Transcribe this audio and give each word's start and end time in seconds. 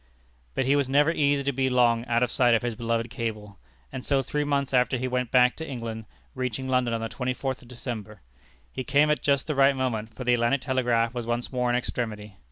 But 0.55 0.65
he 0.65 0.75
was 0.75 0.89
never 0.89 1.11
easy 1.11 1.43
to 1.43 1.51
be 1.51 1.69
long 1.69 2.07
out 2.07 2.23
of 2.23 2.31
sight 2.31 2.55
of 2.55 2.63
his 2.63 2.73
beloved 2.73 3.11
cable, 3.11 3.59
and 3.91 4.03
so 4.03 4.23
three 4.23 4.43
months 4.43 4.73
after 4.73 4.97
he 4.97 5.07
went 5.07 5.29
back 5.29 5.55
to 5.57 5.67
England, 5.69 6.05
reaching 6.33 6.67
London 6.67 6.95
on 6.95 7.01
the 7.01 7.07
twenty 7.07 7.35
fourth 7.35 7.61
of 7.61 7.67
December. 7.67 8.23
He 8.71 8.83
came 8.83 9.11
at 9.11 9.21
just 9.21 9.45
the 9.45 9.53
right 9.53 9.75
moment, 9.75 10.15
for 10.15 10.23
the 10.23 10.33
Atlantic 10.33 10.61
Telegraph 10.61 11.13
was 11.13 11.27
once 11.27 11.51
more 11.51 11.69
in 11.69 11.75
extremity. 11.75 12.37